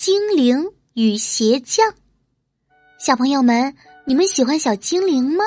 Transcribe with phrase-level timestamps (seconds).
[0.00, 1.92] 精灵与鞋匠，
[2.98, 3.76] 小朋友们，
[4.06, 5.44] 你们喜欢小精灵吗？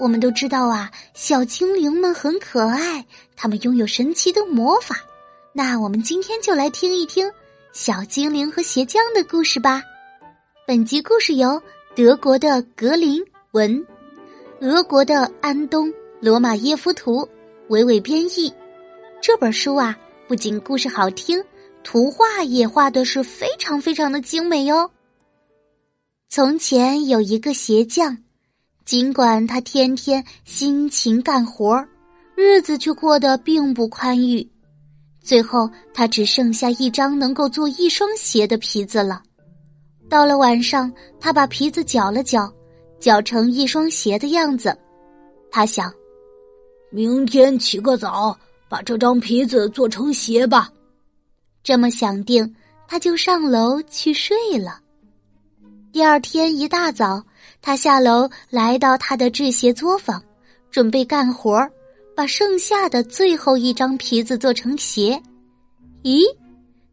[0.00, 3.04] 我们都知道啊，小精灵们很可爱，
[3.36, 4.96] 他们拥有神奇的魔法。
[5.52, 7.30] 那我们今天就来听一听
[7.74, 9.82] 小精灵和鞋匠的故事吧。
[10.66, 11.62] 本集故事由
[11.94, 13.86] 德国的格林文，
[14.62, 17.28] 俄国的安东罗马耶夫图
[17.68, 18.50] 娓娓编译。
[19.20, 19.94] 这本书啊，
[20.26, 21.44] 不仅故事好听。
[21.84, 24.90] 图画也画的是非常非常的精美哟。
[26.28, 28.16] 从前有一个鞋匠，
[28.84, 31.84] 尽管他天天辛勤干活
[32.34, 34.48] 日子却过得并不宽裕。
[35.20, 39.22] 最后，他只剩下一张能够做一双鞋的皮子了。
[40.08, 42.52] 到了晚上，他把皮子搅了搅，
[42.98, 44.76] 搅成一双鞋的样子。
[45.50, 45.92] 他想，
[46.90, 48.36] 明天起个早，
[48.68, 50.70] 把这张皮子做成鞋吧。
[51.62, 52.54] 这么想定，
[52.88, 54.80] 他就上楼去睡了。
[55.92, 57.22] 第二天一大早，
[57.60, 60.22] 他下楼来到他的制鞋作坊，
[60.70, 61.70] 准备干活儿
[62.16, 65.22] 把剩下的最后一张皮子做成鞋。
[66.02, 66.22] 咦，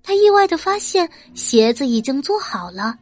[0.03, 2.95] 他意外的发现鞋子已经做好了。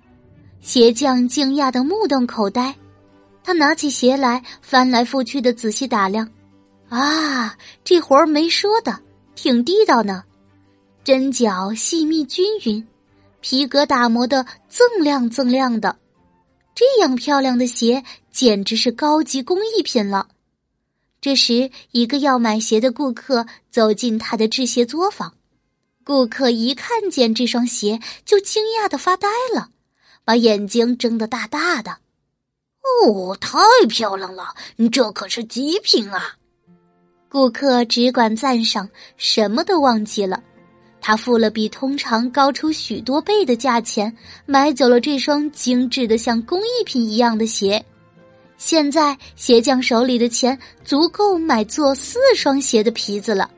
[0.62, 2.74] 鞋匠惊讶的目瞪口呆，
[3.44, 6.30] 他拿起鞋来，翻来覆去的仔细打量。
[6.90, 8.98] 啊，这活儿没说的，
[9.36, 10.24] 挺地道呢。
[11.08, 12.86] 针脚细密均匀，
[13.40, 15.98] 皮革打磨的锃亮锃亮的，
[16.76, 20.28] 这样漂亮的鞋简直是高级工艺品了。
[21.22, 25.34] 这时，一个要买鞋的顾客走进他的制鞋作坊。
[26.04, 29.70] 顾客一看见这双鞋，就惊讶的发呆了，
[30.26, 32.00] 把眼睛睁得大大的。
[33.06, 34.54] 哦，太漂亮了！
[34.92, 36.36] 这可是极品啊！
[37.30, 40.44] 顾客只管赞赏，什么都忘记了。
[41.08, 44.14] 他付了比通常高出许多倍的价钱，
[44.46, 47.82] 买走了这双精致的像工艺品一样的鞋。
[48.58, 53.50] 现在鞋匠手里的钱足够买做四双鞋的皮子了。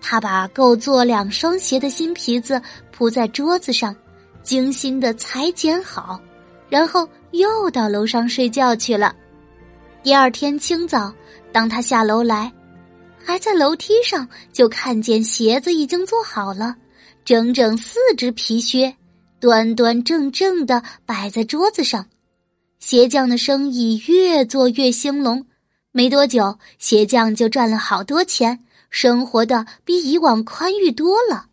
[0.00, 3.94] 他把够做两双鞋的新皮子铺在桌子上，
[4.42, 6.20] 精心的裁剪好，
[6.68, 9.14] 然后又到楼上睡觉去了。
[10.02, 11.12] 第二天清早，
[11.52, 12.52] 当他下楼来。
[13.24, 16.76] 还在楼梯上，就看见鞋子已经做好了，
[17.24, 18.94] 整整四只皮靴，
[19.40, 22.06] 端端正正的摆在桌子上。
[22.78, 25.46] 鞋匠的生意越做越兴隆，
[25.90, 28.58] 没多久，鞋匠就赚了好多钱，
[28.90, 31.46] 生活的比以往宽裕多了。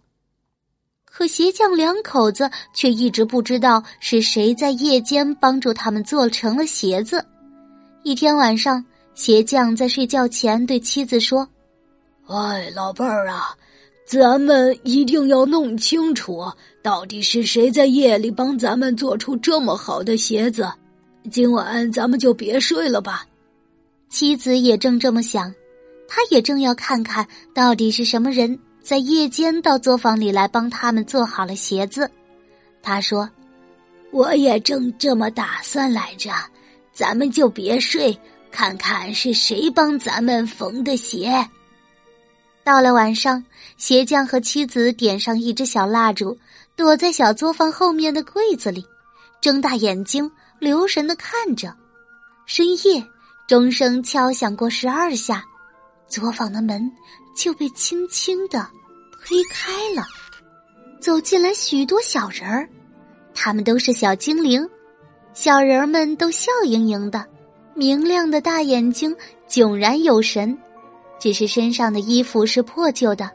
[1.06, 7.26] 可鞋匠两口子却一直不知道是谁在夜间帮助他们做成了鞋子。
[8.04, 8.84] 一天晚上，
[9.14, 11.48] 鞋匠在睡觉前对妻子说。
[12.32, 13.54] 哎，老伴儿啊，
[14.06, 16.50] 咱们一定要弄清楚，
[16.82, 20.72] 到底是谁在夜里帮咱们做出这么好的鞋子。
[21.30, 23.26] 今晚咱们就别睡了吧。
[24.10, 25.54] 妻子也正这么想，
[26.08, 32.10] 他也正要看看到底是什么人在夜间到作坊里来帮他们做好了鞋子。
[32.82, 33.30] 他说
[34.12, 36.32] ：“我也正这么打算来着，
[36.94, 38.18] 咱们就别睡，
[38.52, 41.30] 看看是谁帮咱们缝的鞋。”
[42.64, 43.44] 到了晚上，
[43.78, 46.38] 鞋匠和妻子点上一支小蜡烛，
[46.76, 48.86] 躲在小作坊后面的柜子里，
[49.42, 51.74] 睁大眼睛留神的看着。
[52.46, 53.04] 深夜，
[53.48, 55.44] 钟声敲响过十二下，
[56.08, 56.92] 作坊的门
[57.36, 58.68] 就被轻轻的
[59.24, 60.06] 推开了，
[61.00, 62.70] 走进来许多小人儿，
[63.34, 64.68] 他们都是小精灵。
[65.34, 67.26] 小人儿们都笑盈盈的，
[67.74, 69.16] 明亮的大眼睛
[69.48, 70.56] 炯然有神。
[71.22, 73.30] 只是身上的衣服是破旧的，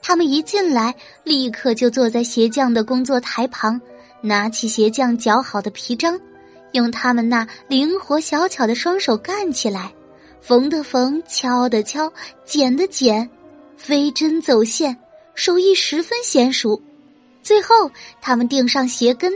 [0.00, 3.80] 他们一进来，立刻就坐在鞋匠的工作台旁，
[4.20, 6.16] 拿起鞋匠绞好的皮章，
[6.70, 9.92] 用他们那灵活小巧的双手干起来，
[10.40, 12.12] 缝的缝，敲的敲，
[12.44, 13.28] 剪的剪，
[13.76, 14.96] 飞针走线，
[15.34, 16.80] 手艺十分娴熟。
[17.42, 17.90] 最后，
[18.20, 19.32] 他们钉上鞋跟，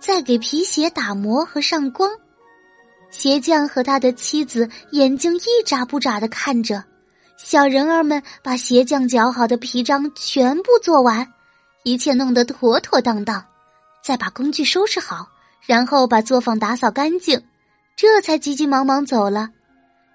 [0.00, 2.10] 再给皮鞋打磨和上光。
[3.10, 6.82] 鞋匠和他的妻子眼睛一眨不眨的看着。
[7.38, 11.26] 小人儿们把鞋匠绞好的皮章全部做完，
[11.84, 13.42] 一切弄得妥妥当当，
[14.02, 15.28] 再把工具收拾好，
[15.64, 17.40] 然后把作坊打扫干净，
[17.96, 19.48] 这才急急忙忙走了。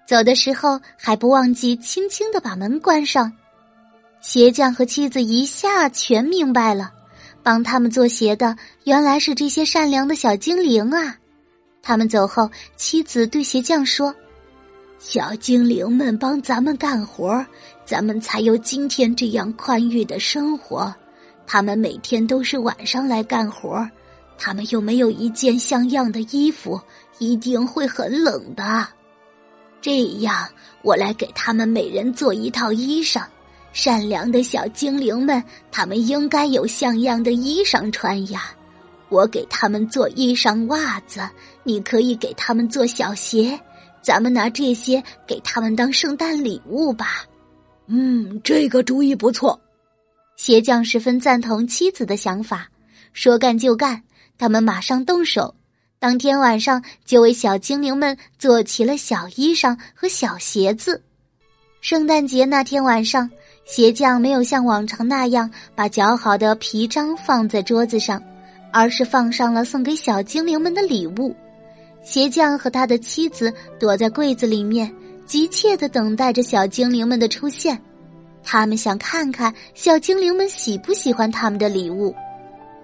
[0.06, 3.32] 走的时候还不忘记轻轻的把门关上。
[4.20, 6.92] 鞋匠和妻子一下全明白了，
[7.42, 8.54] 帮他们做鞋的
[8.84, 11.16] 原来是这些善良的小精灵啊！
[11.82, 14.14] 他们走后，妻子对鞋匠说。
[15.06, 17.44] 小精灵们帮咱们干活
[17.84, 20.92] 咱们才有今天这样宽裕的生活。
[21.46, 23.86] 他们每天都是晚上来干活，
[24.38, 26.80] 他们又没有一件像样的衣服，
[27.18, 28.88] 一定会很冷的。
[29.82, 30.48] 这样，
[30.80, 33.24] 我来给他们每人做一套衣裳。
[33.74, 38.54] 善良的小精灵们，他们应该有像样的衣裳穿呀。
[39.10, 41.20] 我给他们做衣裳、袜子，
[41.62, 43.60] 你可以给他们做小鞋。
[44.04, 47.24] 咱们拿这些给他们当圣诞礼物吧。
[47.86, 49.58] 嗯，这个主意不错。
[50.36, 52.68] 鞋匠十分赞同妻子的想法，
[53.12, 54.02] 说干就干。
[54.36, 55.54] 他们马上动手，
[55.98, 61.02] 当天晚上就为小精灵们做起了小衣裳和小鞋子。
[61.80, 63.30] 圣诞节那天晚上，
[63.64, 68.22] 鞋匠没有像往常那样把绞好的皮章放在桌子上，
[68.72, 71.34] 而是放上了送给小精灵们的礼物。
[72.04, 74.94] 鞋匠和他的妻子躲在柜子里面，
[75.26, 77.80] 急切的等待着小精灵们的出现。
[78.42, 82.14] 他们想看看小精灵们喜不喜欢他们的礼物。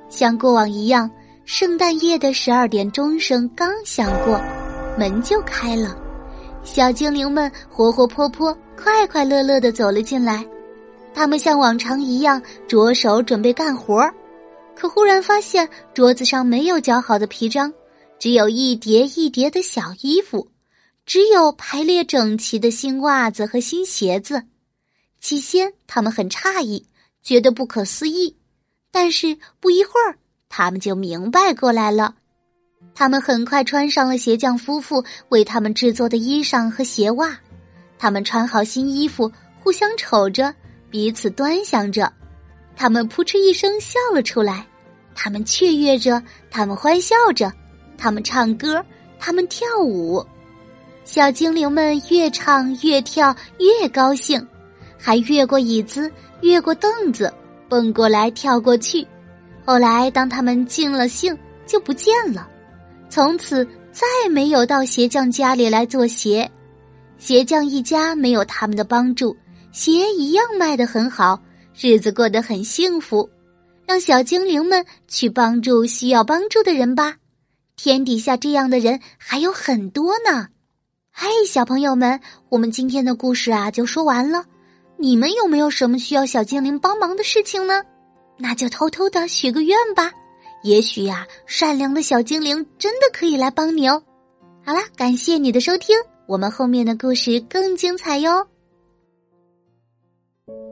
[0.08, 1.08] 像过往一样，
[1.44, 4.40] 圣诞夜的十二点钟声刚响过，
[4.98, 5.94] 门就开了。
[6.64, 10.44] 小精灵们活活泼泼、快快乐乐的走了进来。
[11.12, 14.14] 他们像往常一样着手准备干活儿
[14.74, 17.70] 可忽然发现桌子上没有绞好的皮章。
[18.20, 20.50] 只有一叠一叠的小衣服，
[21.06, 24.44] 只有排列整齐的新袜子和新鞋子。
[25.18, 26.84] 起先，他们很诧异，
[27.22, 28.36] 觉得不可思议。
[28.90, 30.18] 但是不一会儿，
[30.50, 32.14] 他们就明白过来了。
[32.94, 37.38] 他们很快穿上了鞋匠夫妇为他们制作的衣裳和鞋袜。
[37.98, 40.54] 他们穿好新衣服，互相瞅着，
[40.90, 42.12] 彼此端详着。
[42.76, 44.66] 他们扑哧一声笑了出来。
[45.14, 47.50] 他们雀跃着，他们欢笑着。
[48.00, 48.82] 他们唱歌，
[49.18, 50.24] 他们跳舞，
[51.04, 54.44] 小精灵们越唱越跳越高兴，
[54.98, 56.10] 还越过椅子，
[56.40, 57.30] 越过凳子，
[57.68, 59.06] 蹦过来跳过去。
[59.66, 61.36] 后来，当他们尽了兴，
[61.66, 62.48] 就不见了。
[63.10, 66.50] 从此再没有到鞋匠家里来做鞋。
[67.18, 69.36] 鞋匠一家没有他们的帮助，
[69.72, 71.38] 鞋一样卖得很好，
[71.78, 73.28] 日子过得很幸福。
[73.86, 77.16] 让小精灵们去帮助需要帮助的人吧。
[77.82, 80.48] 天底下这样的人还有很多呢，
[81.10, 84.44] 嘿，小朋友们，我们今天的故事啊就说完了。
[84.98, 87.82] 你们有没有什么需要小精灵帮忙的事情呢？
[88.36, 90.12] 那就偷偷的许个愿吧，
[90.62, 94.02] 也许呀，善良的小精灵真的可以来帮你哦。
[94.62, 95.96] 好啦，感谢你的收听，
[96.28, 98.46] 我们后面的故事更精彩哟。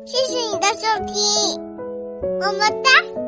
[0.05, 1.59] 谢谢你的收听，
[2.39, 3.28] 么么哒。